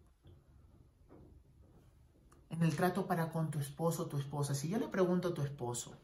[2.50, 5.34] En el trato para con tu esposo o tu esposa, si yo le pregunto a
[5.34, 6.00] tu esposo,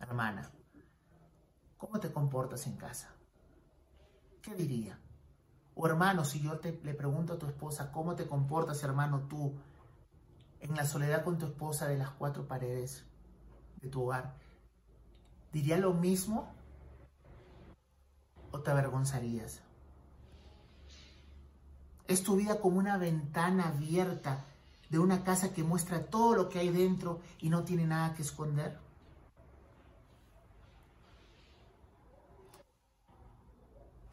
[0.00, 0.50] hermana,
[1.76, 3.14] ¿cómo te comportas en casa?
[4.40, 4.98] ¿Qué diría?
[5.74, 9.54] O hermano, si yo te, le pregunto a tu esposa, ¿cómo te comportas, hermano, tú
[10.60, 13.04] en la soledad con tu esposa de las cuatro paredes
[13.80, 14.34] de tu hogar?
[15.52, 16.52] ¿Diría lo mismo
[18.52, 19.62] o te avergonzarías?
[22.06, 24.44] ¿Es tu vida como una ventana abierta
[24.90, 28.22] de una casa que muestra todo lo que hay dentro y no tiene nada que
[28.22, 28.89] esconder?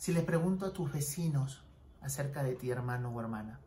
[0.08, 1.66] Si le pregunto a tus vecinos
[2.02, 3.60] acerca de ti, hermano o hermana,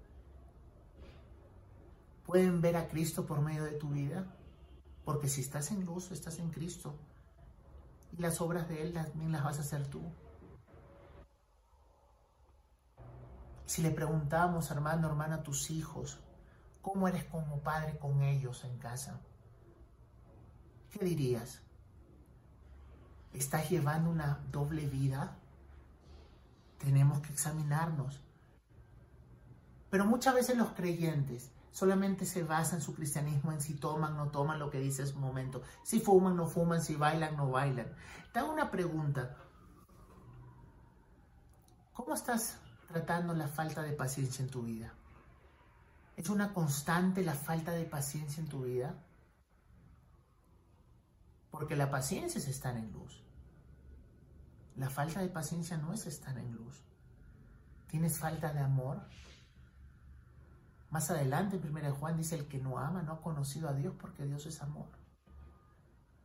[2.25, 4.25] ¿pueden ver a Cristo por medio de tu vida?
[5.05, 6.95] Porque si estás en luz, estás en Cristo.
[8.17, 10.01] Y las obras de Él también las vas a hacer tú.
[13.67, 16.21] Si le preguntamos, hermano, hermana, a tus hijos,
[16.81, 19.21] ¿cómo eres como padre con ellos en casa?
[20.91, 21.61] ¿Qué dirías?
[23.35, 25.37] ¿Estás llevando una doble vida?
[26.81, 28.21] Tenemos que examinarnos.
[29.91, 34.59] Pero muchas veces los creyentes solamente se basan su cristianismo en si toman, no toman
[34.59, 37.87] lo que dice en su momento, si fuman, no fuman, si bailan, no bailan.
[38.33, 39.37] Te hago una pregunta.
[41.93, 42.59] ¿Cómo estás
[42.89, 44.93] tratando la falta de paciencia en tu vida?
[46.17, 48.95] ¿Es una constante la falta de paciencia en tu vida?
[51.51, 53.23] Porque la paciencia es estar en luz.
[54.81, 56.83] La falta de paciencia no es estar en luz.
[57.87, 59.07] ¿Tienes falta de amor?
[60.89, 63.95] Más adelante en 1 Juan dice, el que no ama no ha conocido a Dios
[64.01, 64.89] porque Dios es amor.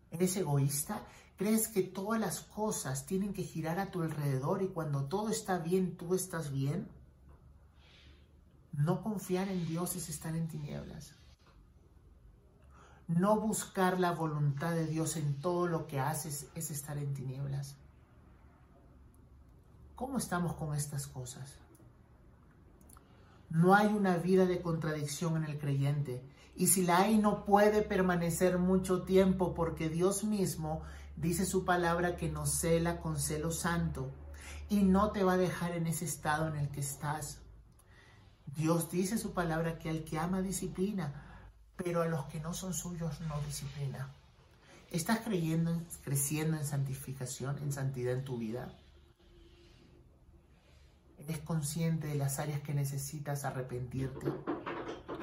[0.10, 1.06] ¿Eres egoísta?
[1.36, 5.58] ¿Crees que todas las cosas tienen que girar a tu alrededor y cuando todo está
[5.58, 6.88] bien, tú estás bien?
[8.72, 11.14] No confiar en Dios es estar en tinieblas.
[13.10, 17.76] No buscar la voluntad de Dios en todo lo que haces es estar en tinieblas.
[19.96, 21.56] ¿Cómo estamos con estas cosas?
[23.50, 26.22] No hay una vida de contradicción en el creyente.
[26.58, 30.82] Y si la hay, no puede permanecer mucho tiempo porque Dios mismo
[31.16, 34.12] dice su palabra que nos cela con celo santo
[34.68, 37.40] y no te va a dejar en ese estado en el que estás.
[38.58, 42.74] Dios dice su palabra que al que ama disciplina, pero a los que no son
[42.74, 44.10] suyos no disciplina.
[44.92, 48.74] ¿Estás creyendo, creciendo en santificación, en santidad en tu vida?
[51.18, 54.32] ¿Eres consciente de las áreas que necesitas arrepentirte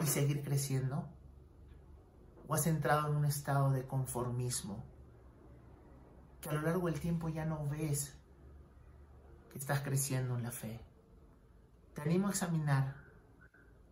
[0.03, 1.09] y seguir creciendo?
[2.49, 4.85] ¿O has entrado en un estado de conformismo
[6.41, 8.15] que a lo largo del tiempo ya no ves
[9.51, 10.81] que estás creciendo en la fe?
[11.95, 12.97] Te animo a examinar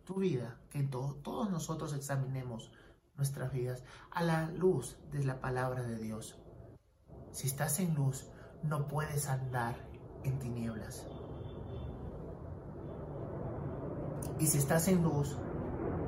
[0.03, 2.71] tu vida, que todos nosotros examinemos
[3.15, 6.37] nuestras vidas a la luz de la palabra de Dios.
[7.31, 8.27] Si estás en luz,
[8.63, 9.75] no puedes andar
[10.23, 11.05] en tinieblas.
[14.39, 15.37] Y si estás en luz,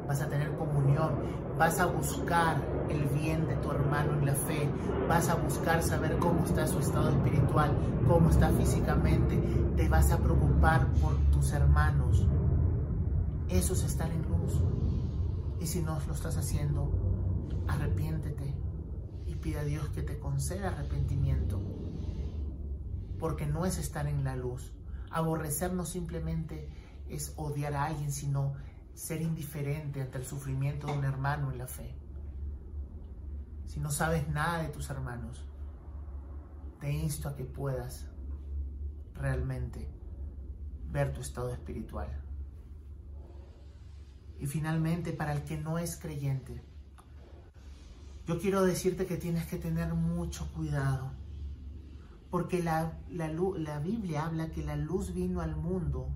[0.07, 1.11] vas a tener comunión,
[1.57, 2.57] vas a buscar
[2.89, 4.69] el bien de tu hermano en la fe,
[5.07, 7.71] vas a buscar saber cómo está su estado espiritual,
[8.07, 9.37] cómo está físicamente,
[9.75, 12.27] te vas a preocupar por tus hermanos.
[13.49, 14.61] Eso es estar en luz.
[15.59, 16.91] Y si no lo estás haciendo,
[17.67, 18.55] arrepiéntete
[19.25, 21.61] y pide a Dios que te conceda arrepentimiento.
[23.19, 24.73] Porque no es estar en la luz.
[25.11, 26.67] Aborrecernos simplemente
[27.09, 28.53] es odiar a alguien, sino
[28.93, 31.95] ser indiferente ante el sufrimiento de un hermano en la fe.
[33.65, 35.43] Si no sabes nada de tus hermanos,
[36.79, 38.07] te insto a que puedas
[39.15, 39.87] realmente
[40.91, 42.09] ver tu estado espiritual.
[44.39, 46.61] Y finalmente, para el que no es creyente,
[48.25, 51.11] Yo quiero decirte que tienes que tener mucho cuidado,
[52.29, 56.07] porque la, la, la Biblia habla que la luz vino al mundo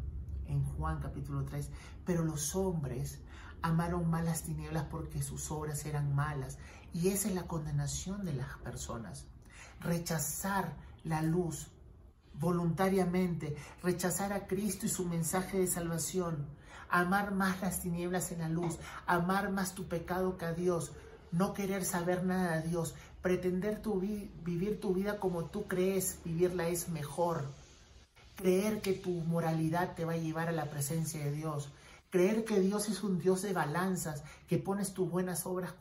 [0.47, 1.69] en Juan capítulo 3,
[2.05, 3.19] pero los hombres
[3.61, 6.57] amaron mal las tinieblas porque sus obras eran malas.
[6.93, 9.25] Y esa es la condenación de las personas.
[9.79, 11.71] Rechazar la luz
[12.39, 16.47] voluntariamente, rechazar a Cristo y su mensaje de salvación,
[16.89, 20.91] amar más las tinieblas en la luz, amar más tu pecado que a Dios,
[21.31, 23.81] no querer saber nada de Dios, pretender
[24.43, 27.45] vivir tu vida como tú crees, vivirla es mejor.
[28.37, 31.73] Creer que tu moralidad te va a llevar a la presencia de Dios.
[32.11, 35.73] Creer que Dios es un Dios de balanzas, que pones tus buenas obras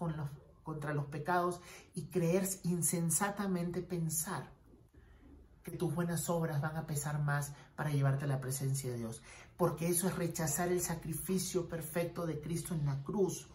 [0.65, 1.61] contra los pecados
[1.95, 4.51] y creer insensatamente pensar
[5.63, 9.23] que tus buenas obras van a pesar más para llevarte a la presencia de Dios.
[9.59, 13.49] Porque eso es rechazar el sacrificio perfecto de Cristo en la cruz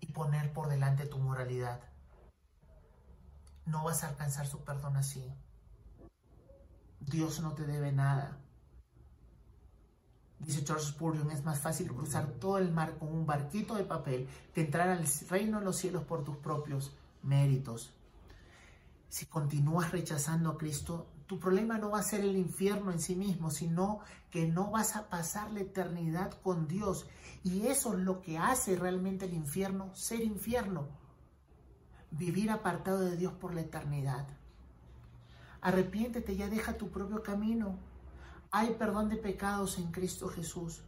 [0.00, 1.80] y poner por delante tu moralidad.
[3.64, 5.32] No vas a alcanzar su perdón así.
[7.06, 8.38] Dios no te debe nada.
[10.38, 14.28] Dice George Spurgeon, es más fácil cruzar todo el mar con un barquito de papel
[14.52, 16.92] que entrar al reino de los cielos por tus propios
[17.22, 17.92] méritos.
[19.08, 23.14] Si continúas rechazando a Cristo, tu problema no va a ser el infierno en sí
[23.14, 24.00] mismo, sino
[24.30, 27.06] que no vas a pasar la eternidad con Dios.
[27.44, 30.88] Y eso es lo que hace realmente el infierno ser infierno.
[32.10, 34.26] Vivir apartado de Dios por la eternidad.
[35.62, 37.78] Arrepiéntete, ya deja tu propio camino.
[38.50, 40.82] Hay perdón de pecados en Cristo Jesús.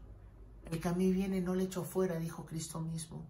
[0.64, 3.24] El que a mí viene no le echo fuera, dijo Cristo mismo.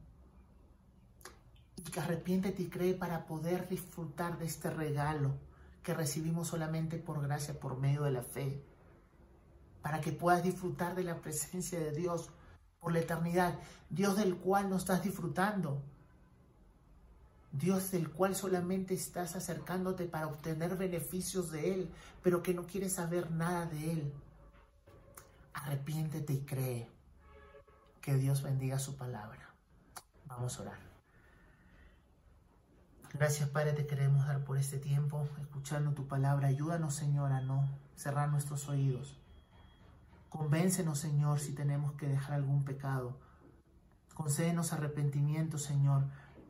[1.77, 5.35] Y que arrepiéntete y cree para poder disfrutar de este regalo
[5.83, 8.65] que recibimos solamente por gracia, por medio de la fe.
[9.83, 12.31] Para que puedas disfrutar de la presencia de Dios
[12.81, 13.61] por la eternidad.
[13.91, 15.83] Dios del cual no estás disfrutando.
[17.55, 21.91] Dios del cual solamente estás acercándote para obtener beneficios de Él,
[22.21, 24.13] pero que no quieres saber nada de Él.
[25.53, 26.91] Arrepiéntete y cree.
[28.01, 29.55] Que Dios bendiga su palabra.
[30.27, 30.79] Vamos a orar.
[33.13, 36.49] Gracias Padre, te queremos dar por este tiempo, escuchando tu palabra.
[36.49, 39.21] Ayúdanos Señor a no cerrar nuestros oídos.
[40.29, 43.17] Convéncenos Señor si tenemos que dejar algún pecado.
[44.13, 46.03] Concédenos arrepentimiento Señor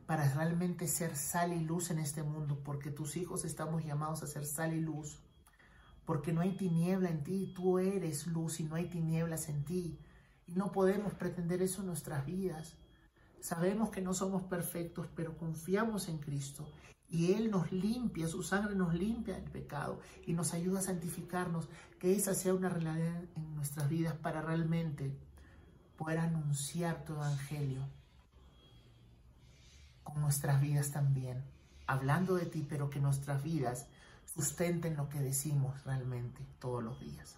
[0.05, 4.27] para realmente ser sal y luz en este mundo, porque tus hijos estamos llamados a
[4.27, 5.19] ser sal y luz,
[6.05, 9.99] porque no hay tiniebla en ti, tú eres luz y no hay tinieblas en ti,
[10.47, 12.75] y no podemos pretender eso en nuestras vidas.
[13.39, 16.67] Sabemos que no somos perfectos, pero confiamos en Cristo
[17.07, 21.69] y Él nos limpia, su sangre nos limpia del pecado y nos ayuda a santificarnos,
[21.99, 25.15] que esa sea una realidad en nuestras vidas para realmente
[25.97, 27.87] poder anunciar tu evangelio
[30.15, 31.43] nuestras vidas también,
[31.87, 33.87] hablando de ti, pero que nuestras vidas
[34.25, 37.35] sustenten lo que decimos realmente todos los días.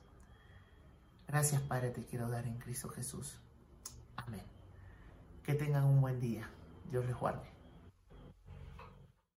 [1.27, 3.37] Gracias Padre, te quiero dar en Cristo Jesús.
[4.15, 4.43] Amén.
[5.43, 6.49] Que tengan un buen día.
[6.89, 7.56] Dios les guarde.